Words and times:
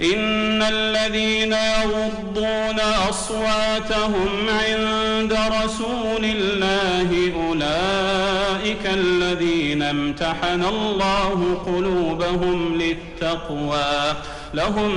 إن 0.00 0.62
الذين 0.62 1.52
يغضون 1.52 2.80
أصواتهم 3.08 4.28
عند 4.48 5.32
رسول 5.32 6.24
الله 6.24 7.32
أولئك 7.46 8.86
الذين 8.86 9.82
امتحن 9.82 10.64
الله 10.64 11.62
قلوبهم 11.66 12.80
للتقوى. 12.80 14.14
لهم 14.54 14.92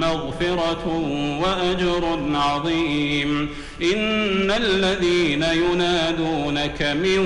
مغفرة 0.00 0.86
وأجر 1.42 2.20
عظيم. 2.34 3.48
إن 3.82 4.50
الذين 4.50 5.42
ينادونك 5.42 6.82
من 6.82 7.18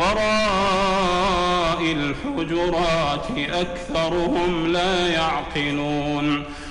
وراء 0.00 1.82
الحجرات 1.82 3.26
أكثرهم 3.52 4.72
لا 4.72 5.08
يعقلون. 5.08 6.44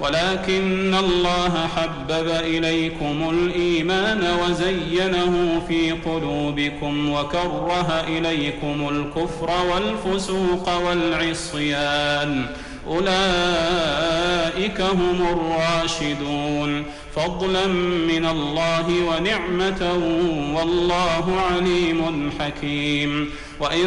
ولكن 0.00 0.94
الله 0.94 1.68
حبب 1.76 2.28
إليكم 2.28 3.30
الإيمان 3.30 4.38
وزينه 4.42 5.62
في 5.68 5.92
قلوبكم 5.92 7.12
وكره 7.12 8.04
إليكم 8.08 8.88
الكفر 8.88 9.50
والفسوق 9.72 10.88
والعصيان. 10.88 12.46
أولئك 12.86 14.80
هم 14.80 15.26
الراشدون. 15.32 16.84
فضلا 17.16 17.66
من 18.08 18.26
الله 18.26 18.86
ونعمة 19.08 19.92
والله 20.56 21.40
عليم 21.52 22.30
حكيم. 22.40 23.30
وإن 23.60 23.86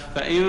فإن 0.15 0.45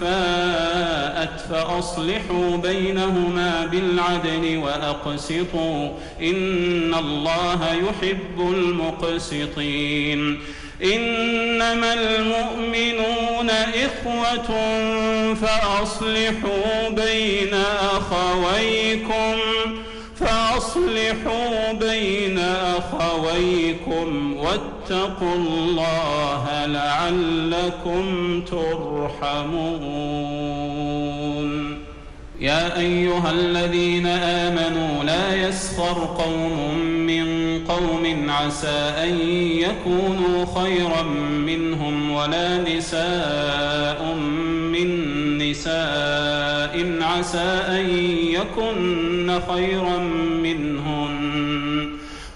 فاءت 0.00 1.40
فأصلحوا 1.50 2.56
بينهما 2.56 3.66
بالعدل 3.66 4.58
وأقسطوا 4.58 5.90
إن 6.20 6.94
الله 6.94 7.72
يحب 7.72 8.40
المقسطين. 8.40 10.38
إنما 10.84 11.94
المؤمنون 11.94 13.50
إخوة 13.50 14.48
فأصلحوا 15.34 16.88
بين 16.88 17.54
أخويكم 17.80 19.36
فأصلحوا 20.20 21.72
بين 21.72 22.38
أخويكم 22.78 24.36
واتقوا 24.36 24.79
الله 24.92 26.66
لعلكم 26.66 28.40
ترحمون. 28.40 30.20
يا 32.40 32.78
أيها 32.78 33.30
الذين 33.30 34.06
آمنوا 34.06 35.04
لا 35.04 35.48
يسخر 35.48 36.16
قوم 36.18 36.74
من 37.06 37.24
قوم 37.68 38.30
عسى 38.30 38.92
أن 39.04 39.18
يكونوا 39.38 40.46
خيرا 40.54 41.02
منهم 41.46 42.10
ولا 42.10 42.58
نساء 42.58 44.14
من 44.72 44.88
نساء 45.38 46.98
عسى 47.00 47.62
أن 47.68 47.88
يكن 48.38 49.40
خيرا 49.48 49.98
منهن 50.42 50.99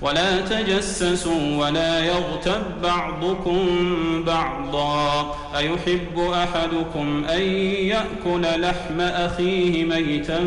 ولا 0.00 0.40
تجسسوا 0.40 1.56
ولا 1.56 2.04
يغتب 2.04 2.62
بعضكم 2.82 3.66
بعضا. 4.26 5.36
أيحب 5.56 6.18
أحدكم 6.18 7.24
أن 7.24 7.42
يأكل 7.92 8.60
لحم 8.60 9.00
أخيه 9.00 9.84
ميتا 9.84 10.40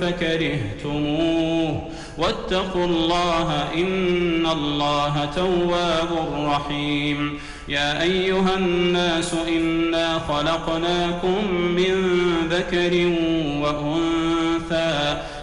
فكرهتموه. 0.00 1.88
واتقوا 2.18 2.84
الله 2.84 3.68
إن 3.74 4.46
الله 4.46 5.28
تواب 5.36 6.10
رحيم. 6.46 7.38
يا 7.68 8.02
أيها 8.02 8.54
الناس 8.56 9.34
إنا 9.48 10.18
خلقناكم 10.18 11.54
من 11.54 11.94
ذكر 12.50 13.12
وأنثى. 13.62 15.22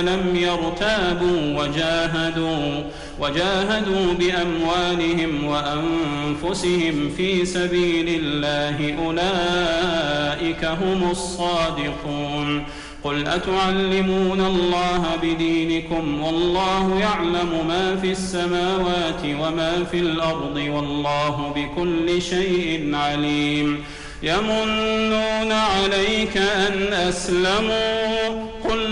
لم 0.00 0.36
يرتابوا 0.36 1.62
وجاهدوا 1.62 2.82
وجاهدوا 3.20 4.14
بأموالهم 4.18 5.44
وأنفسهم 5.44 7.10
في 7.16 7.44
سبيل 7.44 8.20
الله 8.22 8.94
أولئك 9.04 10.64
هم 10.64 11.10
الصادقون. 11.10 12.64
قل 13.04 13.26
أتعلمون 13.26 14.40
الله 14.40 15.06
بدينكم 15.22 16.22
والله 16.22 16.98
يعلم 17.00 17.66
ما 17.68 17.96
في 17.96 18.10
السماوات 18.10 19.22
وما 19.24 19.84
في 19.90 19.98
الأرض 19.98 20.56
والله 20.56 21.52
بكل 21.56 22.22
شيء 22.22 22.90
عليم. 22.94 23.84
يمنون 24.22 25.52
عليك 25.52 26.36
أن 26.36 26.92
أسلموا. 26.92 28.50